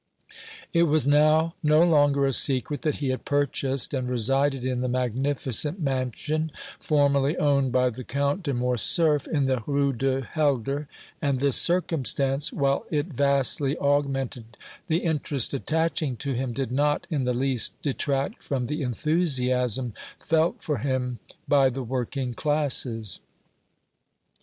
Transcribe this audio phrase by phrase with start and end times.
[0.73, 4.87] It was now no longer a secret that he had purchased and resided in the
[4.87, 10.87] magnificent mansion formerly owned by the Count de Morcerf, in the Rue du Helder,
[11.21, 17.25] and this circumstance, while it vastly augmented the interest attaching to him, did not in
[17.25, 23.19] the least detract from the enthusiasm felt for him by the working classes.